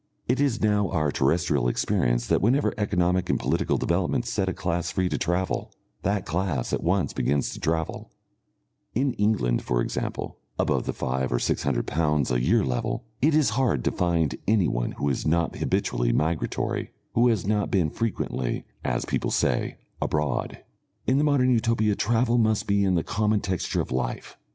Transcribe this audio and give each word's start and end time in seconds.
It 0.27 0.39
is 0.41 0.59
now 0.63 0.89
our 0.89 1.11
terrestrial 1.11 1.67
experience 1.67 2.25
that 2.25 2.41
whenever 2.41 2.73
economic 2.75 3.29
and 3.29 3.39
political 3.39 3.77
developments 3.77 4.31
set 4.33 4.49
a 4.49 4.53
class 4.55 4.89
free 4.91 5.07
to 5.09 5.17
travel, 5.19 5.71
that 6.01 6.25
class 6.25 6.73
at 6.73 6.81
once 6.83 7.13
begins 7.13 7.51
to 7.53 7.59
travel; 7.59 8.09
in 8.95 9.13
England, 9.13 9.61
for 9.61 9.79
example, 9.79 10.39
above 10.57 10.87
the 10.87 10.91
five 10.93 11.31
or 11.31 11.37
six 11.37 11.61
hundred 11.61 11.85
pounds 11.85 12.31
a 12.31 12.41
year 12.41 12.63
level, 12.65 13.03
it 13.21 13.35
is 13.35 13.51
hard 13.61 13.83
to 13.83 13.91
find 13.91 14.39
anyone 14.47 14.93
who 14.93 15.07
is 15.07 15.27
not 15.27 15.57
habitually 15.57 16.11
migratory, 16.11 16.89
who 17.13 17.27
has 17.27 17.45
not 17.45 17.69
been 17.69 17.91
frequently, 17.91 18.65
as 18.83 19.05
people 19.05 19.29
say, 19.29 19.77
"abroad." 20.01 20.63
In 21.05 21.19
the 21.19 21.23
Modern 21.23 21.51
Utopia 21.51 21.93
travel 21.93 22.39
must 22.39 22.65
be 22.65 22.83
in 22.83 22.95
the 22.95 23.03
common 23.03 23.39
texture 23.39 23.81
of 23.81 23.91
life. 23.91 24.35